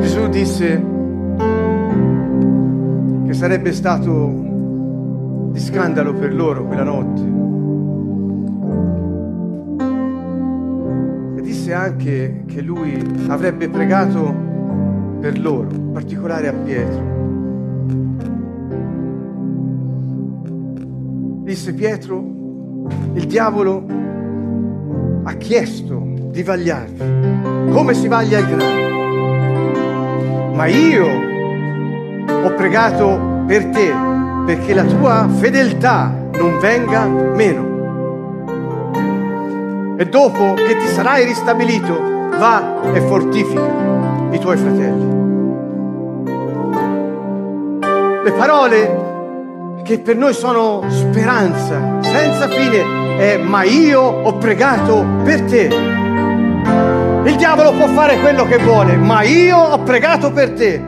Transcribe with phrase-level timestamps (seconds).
[0.00, 0.84] Gesù disse
[3.26, 4.44] che sarebbe stato
[5.52, 7.22] di scandalo per loro quella notte.
[11.38, 14.34] E disse anche che lui avrebbe pregato
[15.20, 17.14] per loro, in particolare a Pietro.
[21.42, 22.34] Disse Pietro,
[23.14, 23.84] il diavolo
[25.24, 27.25] ha chiesto di vagliarvi,
[27.70, 28.84] come si vaglia il grano.
[30.54, 31.06] Ma io
[32.42, 33.94] ho pregato per te
[34.46, 37.74] perché la tua fedeltà non venga meno.
[39.98, 41.98] E dopo che ti sarai ristabilito,
[42.38, 43.68] va e fortifica
[44.30, 45.14] i tuoi fratelli.
[48.24, 49.04] Le parole
[49.82, 56.05] che per noi sono speranza senza fine è ma io ho pregato per te.
[57.26, 60.80] Il diavolo può fare quello che vuole, ma io ho pregato per te.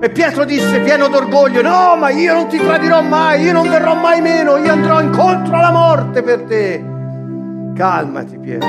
[0.00, 3.94] E Pietro disse, pieno d'orgoglio, no, ma io non ti tradirò mai, io non verrò
[3.94, 6.82] mai meno, io andrò incontro alla morte per te.
[7.74, 8.68] Calmati, Pietro.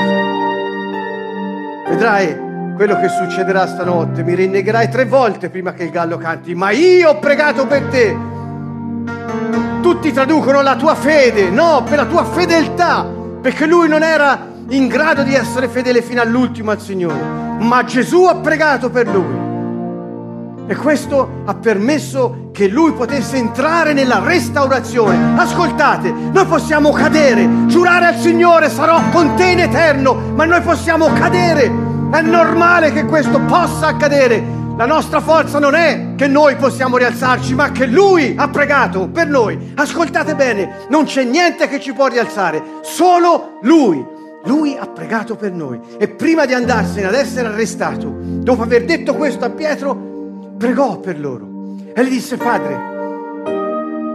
[1.87, 6.71] Vedrai quello che succederà stanotte, mi rinnegherai tre volte prima che il gallo canti, ma
[6.71, 8.17] io ho pregato per te.
[9.81, 13.05] Tutti traducono la tua fede, no, per la tua fedeltà,
[13.41, 17.21] perché lui non era in grado di essere fedele fino all'ultimo al Signore,
[17.59, 19.45] ma Gesù ha pregato per lui.
[20.69, 25.39] E questo ha permesso che lui potesse entrare nella restaurazione.
[25.39, 31.07] Ascoltate, noi possiamo cadere, giurare al Signore sarò con te in eterno, ma noi possiamo
[31.13, 31.71] cadere.
[32.11, 34.55] È normale che questo possa accadere.
[34.75, 39.27] La nostra forza non è che noi possiamo rialzarci, ma che Lui ha pregato per
[39.27, 39.71] noi.
[39.75, 44.15] Ascoltate bene, non c'è niente che ci può rialzare, solo Lui.
[44.47, 49.13] Lui ha pregato per noi e prima di andarsene ad essere arrestato, dopo aver detto
[49.13, 51.47] questo a Pietro, pregò per loro
[51.93, 52.95] e gli disse, Padre,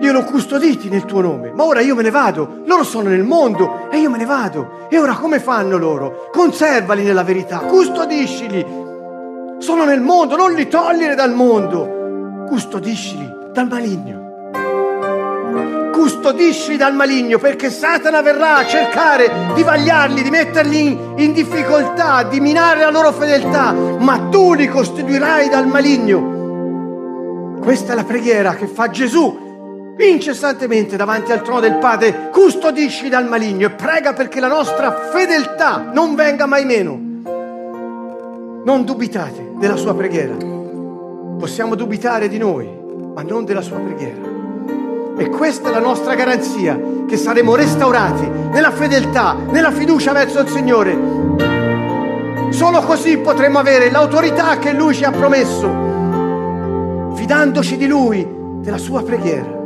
[0.00, 3.24] io l'ho custoditi nel tuo nome, ma ora io me ne vado, loro sono nel
[3.24, 4.86] mondo e io me ne vado.
[4.88, 6.28] E ora come fanno loro?
[6.32, 8.64] Conservali nella verità, custodiscili.
[9.58, 14.31] Sono nel mondo, non li togliere dal mondo, custodiscili dal maligno.
[16.02, 22.40] Custodisci dal maligno perché Satana verrà a cercare di vagliarli, di metterli in, difficoltà, di
[22.40, 27.54] minare la loro fedeltà, ma tu li custodirai dal maligno.
[27.60, 32.30] Questa è la preghiera che fa Gesù incessantemente davanti al trono del Padre.
[32.32, 36.98] Custodisci dal maligno e prega perché la nostra fedeltà non venga mai meno.
[38.64, 40.34] Non dubitate della sua preghiera.
[41.38, 42.68] Possiamo dubitare di noi,
[43.14, 44.31] ma non della sua preghiera.
[45.16, 50.48] E questa è la nostra garanzia, che saremo restaurati nella fedeltà, nella fiducia verso il
[50.48, 50.98] Signore.
[52.50, 58.26] Solo così potremo avere l'autorità che Lui ci ha promesso, fidandoci di Lui,
[58.60, 59.61] della sua preghiera.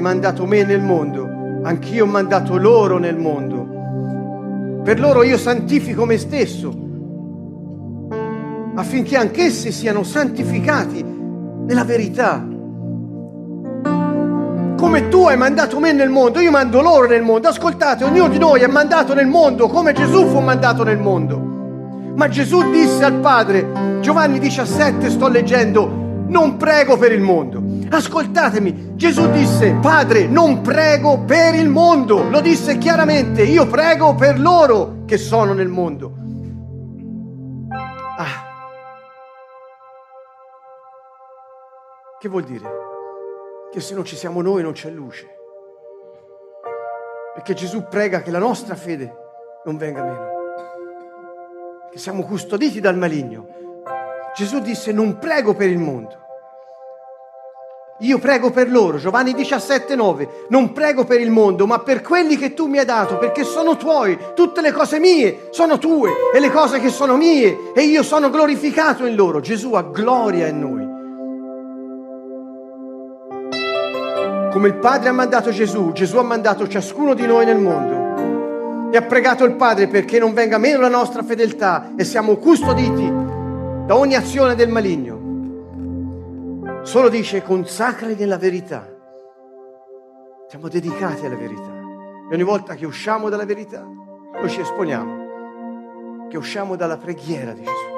[0.00, 1.28] Hai mandato me nel mondo,
[1.62, 4.80] anch'io ho mandato loro nel mondo.
[4.82, 6.74] Per loro io santifico me stesso,
[8.74, 12.42] affinché anch'essi siano santificati nella verità.
[14.78, 17.48] Come tu hai mandato me nel mondo, io mando loro nel mondo.
[17.48, 21.38] Ascoltate, ognuno di noi è mandato nel mondo come Gesù fu mandato nel mondo.
[22.16, 27.69] Ma Gesù disse al Padre, Giovanni 17 sto leggendo, non prego per il mondo.
[27.92, 32.28] Ascoltatemi, Gesù disse, Padre, non prego per il mondo.
[32.30, 36.14] Lo disse chiaramente, io prego per loro che sono nel mondo.
[38.16, 38.46] Ah.
[42.20, 42.70] Che vuol dire?
[43.72, 45.26] Che se non ci siamo noi non c'è luce.
[47.34, 49.12] Perché Gesù prega che la nostra fede
[49.64, 50.28] non venga meno.
[51.90, 53.48] Che siamo custoditi dal maligno.
[54.36, 56.28] Gesù disse non prego per il mondo.
[58.00, 60.46] Io prego per loro, Giovanni 17, 9.
[60.48, 63.76] Non prego per il mondo, ma per quelli che tu mi hai dato, perché sono
[63.76, 64.16] tuoi.
[64.34, 68.30] Tutte le cose mie sono tue e le cose che sono mie e io sono
[68.30, 69.40] glorificato in loro.
[69.40, 70.88] Gesù ha gloria in noi.
[74.50, 78.96] Come il Padre ha mandato Gesù, Gesù ha mandato ciascuno di noi nel mondo e
[78.96, 83.12] ha pregato il Padre perché non venga meno la nostra fedeltà e siamo custoditi
[83.86, 85.19] da ogni azione del maligno.
[86.82, 88.88] Solo dice consacrali nella verità.
[90.48, 91.70] Siamo dedicati alla verità.
[92.30, 97.62] E ogni volta che usciamo dalla verità, noi ci esponiamo, che usciamo dalla preghiera di
[97.62, 97.88] Gesù.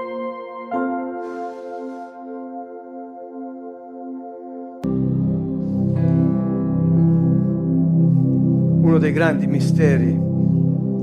[8.82, 10.20] Uno dei grandi misteri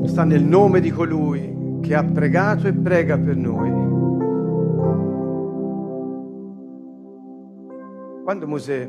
[0.05, 4.08] sta nel nome di colui che ha pregato e prega per noi.
[8.29, 8.87] Quando Mosè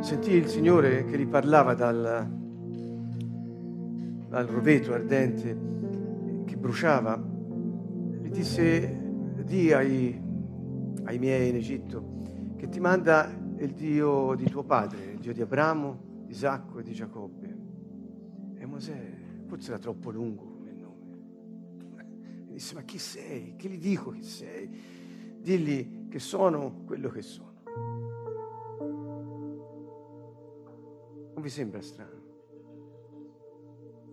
[0.00, 2.30] sentì il Signore che gli parlava dal,
[4.28, 5.58] dal roveto ardente
[6.44, 7.16] che bruciava,
[8.20, 10.22] gli disse, di ai,
[11.04, 15.40] ai miei in Egitto che ti manda il Dio di tuo padre, il Dio di
[15.40, 17.56] Abramo, di Isacco e di Giacobbe.
[18.58, 19.12] E Mosè,
[19.46, 22.04] forse era troppo lungo come nome.
[22.44, 23.54] Mi disse, ma chi sei?
[23.56, 24.68] Che gli dico chi sei?
[25.40, 27.52] Digli che sono quello che sono.
[31.34, 32.24] Non vi sembra strano?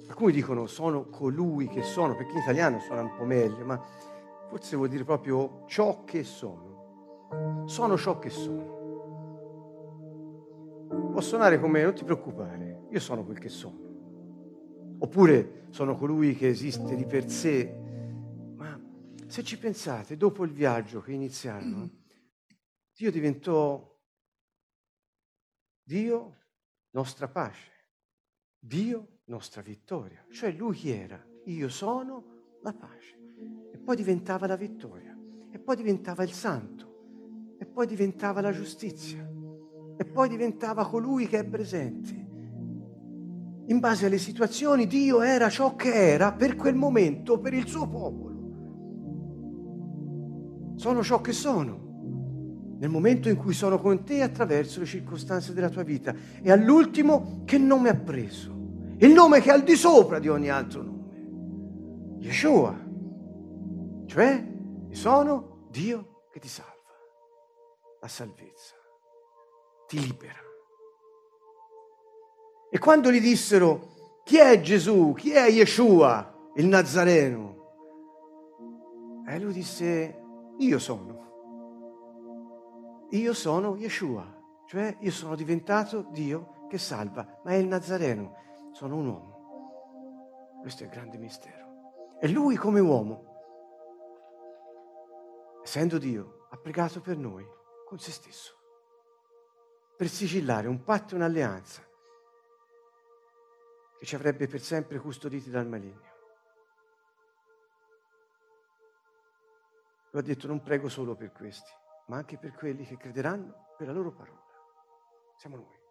[0.10, 3.82] Alcuni dicono sono colui che sono, perché in italiano suona un po' meglio, ma
[4.50, 7.64] forse vuol dire proprio ciò che sono.
[7.68, 8.82] Sono ciò che sono.
[11.10, 13.80] Può suonare come non ti preoccupare, io sono quel che sono.
[15.00, 17.80] Oppure sono colui che esiste di per sé.
[19.34, 21.90] Se ci pensate, dopo il viaggio che iniziarono,
[22.96, 24.00] Dio diventò
[25.82, 26.38] Dio
[26.92, 27.72] nostra pace,
[28.60, 30.24] Dio nostra vittoria.
[30.30, 31.20] Cioè lui chi era?
[31.46, 33.18] Io sono la pace.
[33.74, 35.18] E poi diventava la vittoria.
[35.52, 37.56] E poi diventava il santo.
[37.58, 39.28] E poi diventava la giustizia.
[39.98, 42.14] E poi diventava colui che è presente.
[43.66, 47.90] In base alle situazioni Dio era ciò che era per quel momento, per il suo
[47.90, 48.33] popolo.
[50.84, 55.70] Sono ciò che sono nel momento in cui sono con te attraverso le circostanze della
[55.70, 56.14] tua vita.
[56.42, 58.52] E all'ultimo, che nome ha preso?
[58.98, 62.18] Il nome che è al di sopra di ogni altro nome.
[62.20, 62.78] Yeshua.
[64.08, 64.46] Cioè,
[64.92, 66.74] sono Dio che ti salva.
[68.02, 68.76] La salvezza.
[69.88, 70.42] Ti libera.
[72.70, 75.14] E quando gli dissero, chi è Gesù?
[75.14, 77.52] Chi è Yeshua, il Nazareno?
[79.26, 80.18] E lui disse,
[80.58, 81.32] io sono.
[83.10, 84.26] Io sono Yeshua,
[84.68, 88.36] cioè io sono diventato Dio che salva, ma è il Nazareno,
[88.72, 90.60] sono un uomo.
[90.62, 92.18] Questo è il grande mistero.
[92.20, 93.32] E lui come uomo,
[95.64, 97.46] essendo Dio, ha pregato per noi
[97.86, 98.58] con se stesso,
[99.96, 101.82] per sigillare un patto e un'alleanza
[103.98, 106.13] che ci avrebbe per sempre custoditi dal maligno.
[110.14, 111.72] Lui ha detto non prego solo per questi,
[112.06, 114.46] ma anche per quelli che crederanno per la loro parola.
[115.38, 115.82] Siamo noi.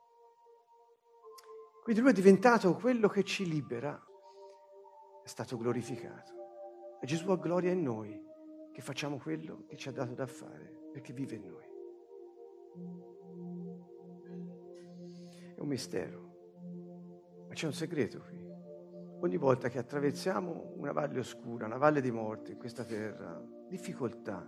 [1.82, 4.00] Quindi lui è diventato quello che ci libera,
[5.24, 6.32] è stato glorificato.
[7.00, 8.24] E Gesù ha gloria in noi,
[8.72, 11.70] che facciamo quello che ci ha dato da fare, perché vive in noi.
[15.56, 18.48] È un mistero, ma c'è un segreto qui.
[19.20, 24.46] Ogni volta che attraversiamo una valle oscura, una valle di morte in questa terra, difficoltà,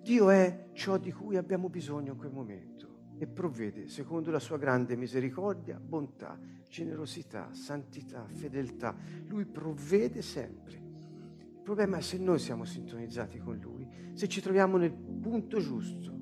[0.00, 4.58] Dio è ciò di cui abbiamo bisogno in quel momento e provvede secondo la sua
[4.58, 6.38] grande misericordia, bontà,
[6.68, 8.96] generosità, santità, fedeltà.
[9.26, 10.76] Lui provvede sempre.
[10.76, 16.20] Il problema è se noi siamo sintonizzati con Lui, se ci troviamo nel punto giusto,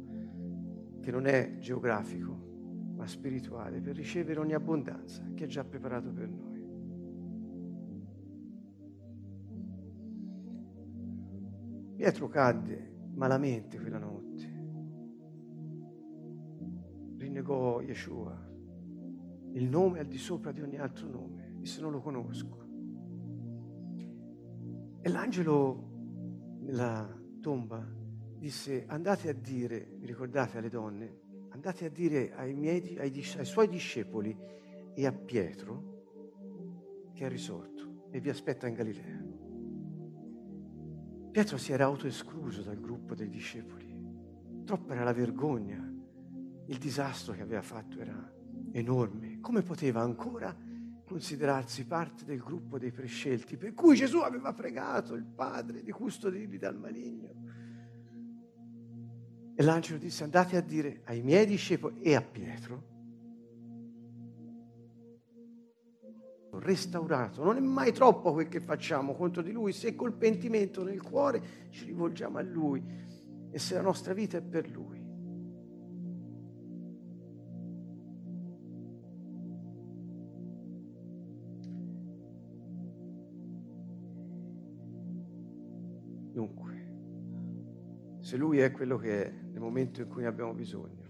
[1.02, 2.32] che non è geografico,
[2.96, 6.49] ma spirituale, per ricevere ogni abbondanza che ha già preparato per noi.
[12.00, 14.44] Pietro cadde malamente quella notte.
[17.18, 18.34] Rinnegò Yeshua,
[19.52, 22.68] il nome al di sopra di ogni altro nome, disse non lo conosco.
[25.02, 25.90] E l'angelo
[26.60, 27.06] nella
[27.38, 27.86] tomba
[28.38, 31.18] disse andate a dire, vi ricordate alle donne,
[31.50, 34.34] andate a dire ai, miei, ai, ai suoi discepoli
[34.94, 36.04] e a Pietro
[37.12, 39.19] che è risorto e vi aspetta in Galilea.
[41.30, 43.96] Pietro si era autoescluso dal gruppo dei discepoli.
[44.64, 45.78] Troppa era la vergogna.
[46.66, 48.32] Il disastro che aveva fatto era
[48.72, 49.38] enorme.
[49.40, 50.56] Come poteva ancora
[51.04, 56.58] considerarsi parte del gruppo dei prescelti per cui Gesù aveva pregato il Padre di custodirli
[56.58, 57.34] dal maligno?
[59.54, 62.99] E l'angelo disse andate a dire ai miei discepoli e a Pietro
[66.60, 67.42] restaurato.
[67.42, 71.68] Non è mai troppo quel che facciamo contro di Lui, se col pentimento nel cuore
[71.70, 72.82] ci rivolgiamo a Lui
[73.50, 74.98] e se la nostra vita è per Lui.
[86.32, 91.08] Dunque, se Lui è quello che è nel momento in cui abbiamo bisogno,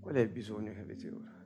[0.00, 1.37] qual è il bisogno che avete ora?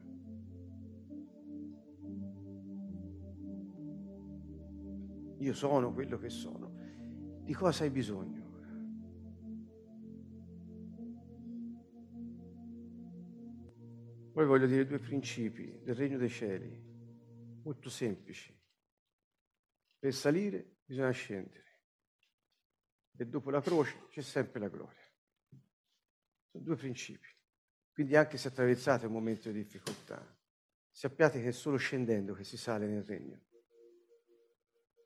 [5.42, 6.72] Io sono quello che sono.
[7.42, 8.50] Di cosa hai bisogno?
[14.32, 16.80] Poi voglio dire due principi del regno dei cieli,
[17.64, 18.56] molto semplici.
[19.98, 21.80] Per salire bisogna scendere
[23.16, 25.10] e dopo la croce c'è sempre la gloria.
[26.52, 27.28] Sono due principi.
[27.92, 30.24] Quindi anche se attraversate un momento di difficoltà,
[30.88, 33.50] sappiate che è solo scendendo che si sale nel regno.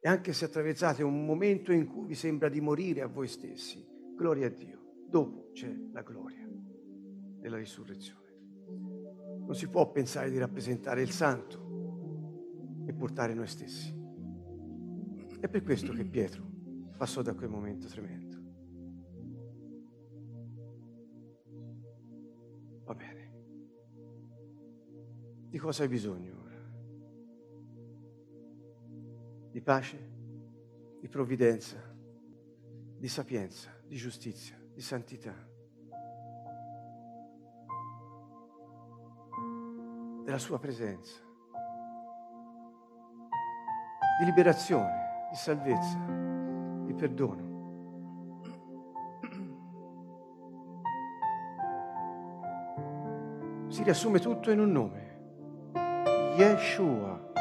[0.06, 3.84] E anche se attraversate un momento in cui vi sembra di morire a voi stessi,
[4.14, 5.04] gloria a Dio.
[5.08, 6.48] Dopo c'è la gloria
[7.40, 8.32] della risurrezione.
[8.68, 13.92] Non si può pensare di rappresentare il santo e portare noi stessi.
[15.40, 16.52] È per questo che Pietro
[16.96, 18.36] passò da quel momento tremendo.
[22.84, 23.32] Va bene.
[25.48, 26.46] Di cosa hai bisogno
[29.66, 29.99] pace,
[31.00, 31.76] di provvidenza,
[32.96, 35.35] di sapienza, di giustizia, di santità.
[40.26, 41.20] della sua presenza,
[44.18, 45.99] di liberazione, di salvezza,
[46.85, 47.44] di perdono.
[53.68, 55.18] Si riassume tutto in un nome,
[56.37, 57.32] Yeshua.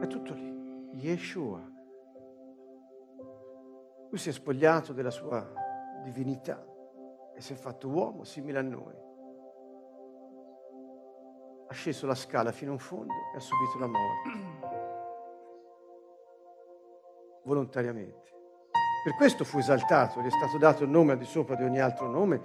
[0.00, 0.51] È tutto lì,
[0.92, 1.70] Yeshua.
[4.10, 5.52] Lui si è spogliato della sua
[6.02, 6.64] divinità
[7.34, 9.10] e si è fatto uomo simile a noi
[11.72, 14.30] ha sceso la scala fino in fondo e ha subito la morte.
[17.44, 18.30] Volontariamente.
[19.02, 21.80] Per questo fu esaltato, gli è stato dato il nome al di sopra di ogni
[21.80, 22.40] altro nome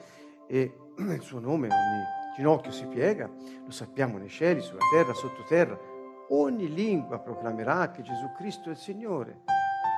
[0.48, 2.04] e il suo nome ogni
[2.38, 3.30] ginocchio si piega,
[3.64, 5.78] lo sappiamo nei cieli, sulla terra, sottoterra.
[6.30, 9.44] Ogni lingua proclamerà che Gesù Cristo è il Signore.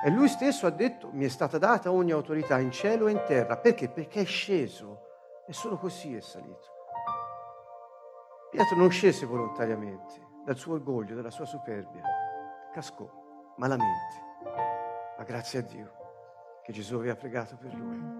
[0.04, 3.22] E lui stesso ha detto, mi è stata data ogni autorità in cielo e in
[3.26, 3.56] terra.
[3.56, 3.88] Perché?
[3.88, 5.08] Perché è sceso
[5.46, 6.78] e solo così è salito.
[8.50, 12.02] Pietro non scese volontariamente dal suo orgoglio, dalla sua superbia,
[12.72, 13.08] cascò
[13.56, 14.16] malamente,
[15.18, 15.92] ma grazie a Dio
[16.62, 18.18] che Gesù aveva pregato per lui.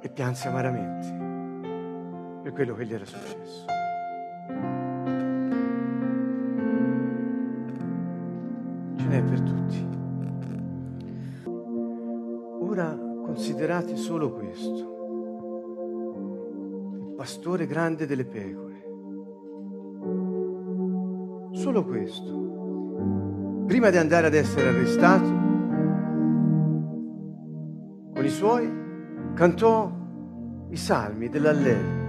[0.00, 3.83] E pianse amaramente per quello che gli era successo.
[9.14, 9.88] N'è per tutti.
[12.62, 14.92] Ora considerate solo questo
[17.16, 18.82] pastore grande delle pecore.
[21.52, 23.62] Solo questo.
[23.66, 25.28] Prima di andare ad essere arrestato,
[28.14, 28.68] con i suoi
[29.34, 29.92] cantò
[30.70, 32.02] i salmi dell'Allel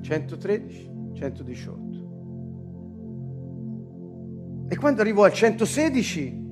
[0.00, 1.85] 113, 118.
[4.68, 6.44] E quando arrivò al 116,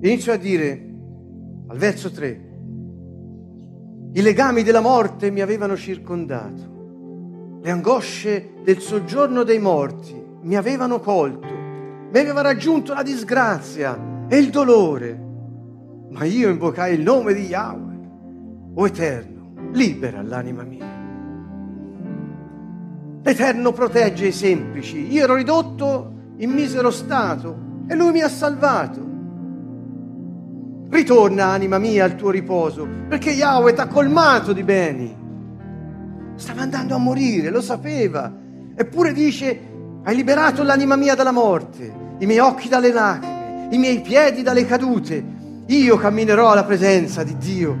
[0.00, 0.88] iniziò a dire,
[1.68, 2.48] al verso 3,
[4.12, 7.58] i legami della morte mi avevano circondato.
[7.62, 11.46] Le angosce del soggiorno dei morti mi avevano colto.
[11.46, 15.28] Mi aveva raggiunto la disgrazia e il dolore.
[16.10, 17.98] Ma io invocai il nome di Yahweh.
[18.74, 20.88] O Eterno, libera l'anima mia.
[23.22, 25.12] L'Eterno protegge i semplici.
[25.12, 29.08] Io ero ridotto in misero stato e Lui mi ha salvato.
[30.88, 35.16] Ritorna, anima mia, al tuo riposo, perché Yahweh ti ha colmato di beni.
[36.34, 38.32] Stava andando a morire, lo sapeva.
[38.74, 39.60] Eppure dice,
[40.02, 44.64] hai liberato l'anima mia dalla morte, i miei occhi dalle lacrime, i miei piedi dalle
[44.64, 45.22] cadute.
[45.66, 47.76] Io camminerò alla presenza di Dio.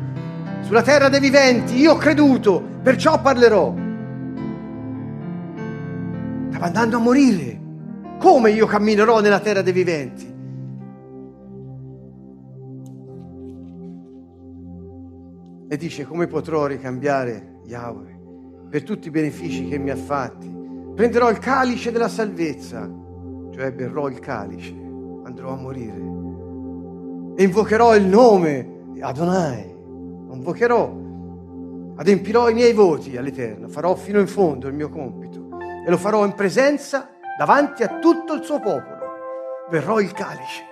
[0.60, 3.74] Sulla terra dei viventi, io ho creduto, perciò parlerò.
[6.50, 7.59] Stava andando a morire.
[8.20, 10.38] Come io camminerò nella terra dei viventi?
[15.72, 18.18] e dice come potrò ricambiare Yahweh
[18.68, 20.52] per tutti i benefici che mi ha fatti.
[20.96, 22.90] Prenderò il calice della salvezza,
[23.52, 24.72] cioè berrò il calice,
[25.22, 26.08] andrò a morire
[27.36, 29.72] e invocherò il nome di Adonai,
[30.32, 30.92] invocherò,
[31.94, 35.50] adempirò i miei voti all'Eterno, farò fino in fondo il mio compito
[35.86, 38.98] e lo farò in presenza davanti a tutto il suo popolo.
[39.68, 40.68] Berrò il calice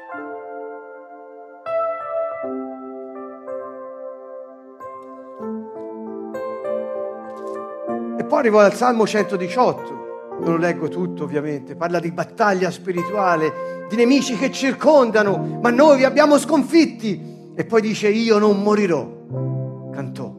[8.28, 13.96] poi arrivò al Salmo 118 Non lo leggo tutto ovviamente, parla di battaglia spirituale, di
[13.96, 17.52] nemici che circondano, ma noi vi abbiamo sconfitti.
[17.56, 20.32] E poi dice io non morirò, cantò,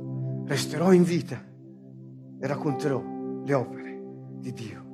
[0.45, 1.37] resterò in vita
[2.39, 3.03] e racconterò
[3.43, 3.99] le opere
[4.39, 4.88] di Dio.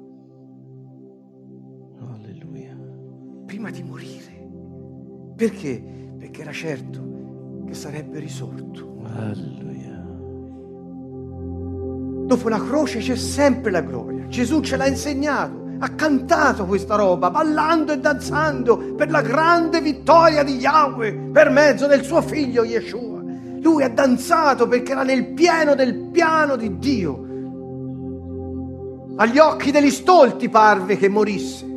[3.65, 4.47] Prima di morire.
[5.35, 5.83] Perché?
[6.19, 9.01] Perché era certo che sarebbe risorto.
[9.05, 10.05] Alleluia.
[12.27, 14.27] Dopo la croce c'è sempre la gloria.
[14.27, 20.43] Gesù ce l'ha insegnato, ha cantato questa roba, ballando e danzando per la grande vittoria
[20.43, 23.23] di Yahweh per mezzo del suo figlio Yeshua.
[23.61, 27.25] Lui ha danzato perché era nel pieno del piano di Dio.
[29.15, 31.73] Agli occhi degli stolti parve che morisse.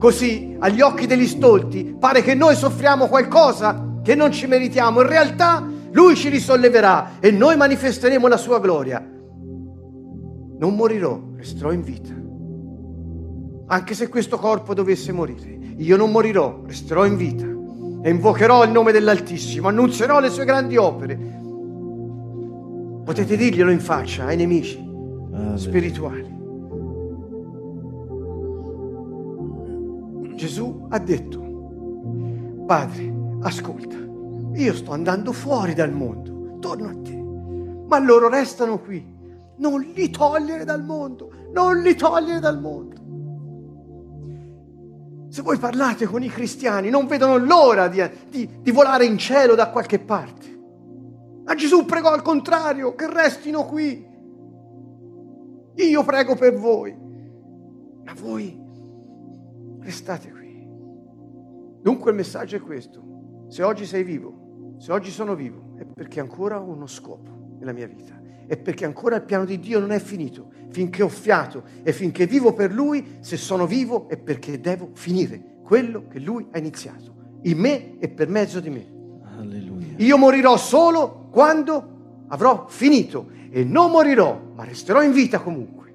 [0.00, 5.02] Così agli occhi degli stolti pare che noi soffriamo qualcosa che non ci meritiamo.
[5.02, 8.98] In realtà lui ci risolleverà e noi manifesteremo la sua gloria.
[10.58, 12.14] Non morirò, resterò in vita.
[13.66, 17.44] Anche se questo corpo dovesse morire, io non morirò, resterò in vita
[18.02, 21.18] e invocherò il nome dell'Altissimo, annunzierò le sue grandi opere.
[23.04, 25.58] Potete dirglielo in faccia ai nemici Alleluia.
[25.58, 26.39] spirituali.
[30.40, 31.38] Gesù ha detto,
[32.64, 33.96] Padre, ascolta,
[34.54, 37.14] io sto andando fuori dal mondo, torno a te,
[37.86, 39.18] ma loro restano qui.
[39.58, 42.96] Non li togliere dal mondo, non li togliere dal mondo.
[45.28, 49.54] Se voi parlate con i cristiani, non vedono l'ora di, di- di volare in cielo
[49.54, 50.58] da qualche parte.
[51.44, 54.08] Ma Gesù pregò al contrario, che restino qui.
[55.74, 56.96] Io prego per voi,
[58.04, 58.59] ma voi
[59.80, 60.66] restate qui.
[61.82, 63.46] Dunque il messaggio è questo.
[63.48, 67.72] Se oggi sei vivo, se oggi sono vivo, è perché ancora ho uno scopo nella
[67.72, 68.18] mia vita.
[68.46, 70.50] È perché ancora il piano di Dio non è finito.
[70.70, 75.58] Finché ho fiato e finché vivo per Lui, se sono vivo è perché devo finire
[75.62, 78.86] quello che Lui ha iniziato, in me e per mezzo di me.
[79.36, 79.94] Alleluia.
[79.96, 85.89] Io morirò solo quando avrò finito e non morirò, ma resterò in vita comunque.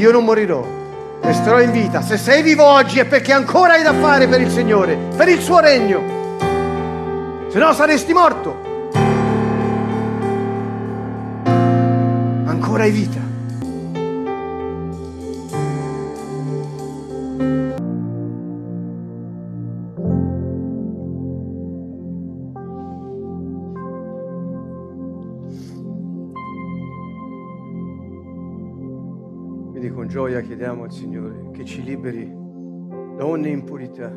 [0.00, 0.66] Io non morirò,
[1.20, 2.00] resterò in vita.
[2.00, 5.42] Se sei vivo oggi è perché ancora hai da fare per il Signore, per il
[5.42, 6.38] suo regno.
[7.48, 8.56] Se no saresti morto.
[11.44, 13.29] Ancora hai vita.
[29.80, 32.30] Quindi con gioia chiediamo al Signore che ci liberi
[33.16, 34.12] da ogni impurità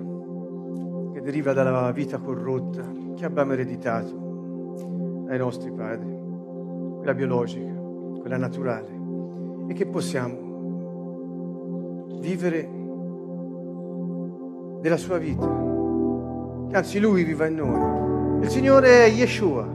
[1.13, 2.81] che deriva dalla vita corrotta
[3.15, 6.13] che abbiamo ereditato dai nostri padri,
[6.97, 7.71] quella biologica,
[8.19, 8.89] quella naturale,
[9.69, 10.35] e che possiamo
[12.19, 12.69] vivere
[14.81, 15.47] della sua vita,
[16.67, 18.41] che anzi Lui viva in noi.
[18.43, 19.65] Il Signore è Yeshua,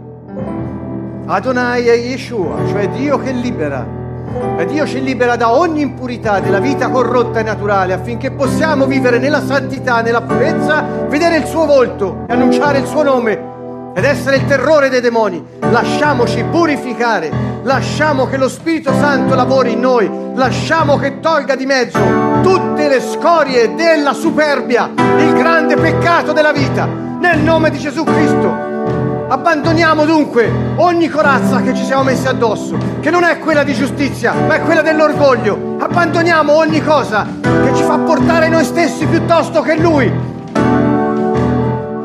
[1.25, 3.98] Adonai è Yeshua, cioè Dio che libera.
[4.59, 9.19] E Dio ci libera da ogni impurità della vita corrotta e naturale affinché possiamo vivere
[9.19, 13.57] nella santità, nella purezza, vedere il suo volto e annunciare il suo nome
[13.95, 15.45] ed essere il terrore dei demoni.
[15.71, 17.31] Lasciamoci purificare,
[17.63, 21.99] lasciamo che lo Spirito Santo lavori in noi, lasciamo che tolga di mezzo
[22.43, 28.68] tutte le scorie della superbia, il grande peccato della vita, nel nome di Gesù Cristo.
[29.31, 34.33] Abbandoniamo dunque ogni corazza che ci siamo messi addosso, che non è quella di giustizia,
[34.33, 35.77] ma è quella dell'orgoglio.
[35.79, 40.11] Abbandoniamo ogni cosa che ci fa portare noi stessi piuttosto che Lui.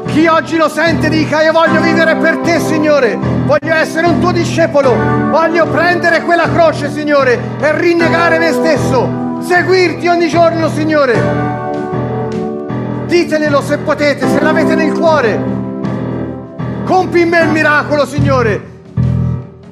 [0.08, 4.34] Chi oggi lo sente dica io voglio vivere per te Signore, voglio essere un tuo
[4.34, 4.94] discepolo,
[5.30, 11.52] voglio prendere quella croce Signore e rinnegare me stesso, seguirti ogni giorno Signore.
[13.06, 15.53] Ditenelo se potete, se l'avete nel cuore.
[16.86, 18.72] Compi in me il miracolo, Signore.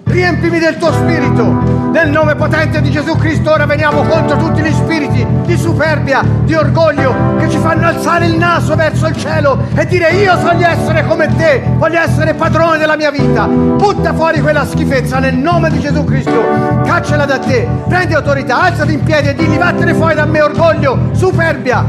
[0.06, 1.90] Riempimi del tuo spirito.
[1.92, 6.56] Nel nome potente di Gesù Cristo ora veniamo contro tutti gli spiriti di superbia, di
[6.56, 11.06] orgoglio che ci fanno alzare il naso verso il cielo e dire io voglio essere
[11.06, 13.46] come te, voglio essere padrone della mia vita.
[13.46, 16.82] Butta fuori quella schifezza nel nome di Gesù Cristo.
[16.86, 17.68] Cacciala da te.
[17.90, 21.86] Prendi autorità, alzati in piedi e digli vattene fuori da me orgoglio, superbia,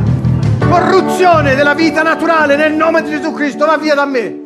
[0.69, 4.42] corruzione della vita naturale nel nome di Gesù Cristo, va via da me.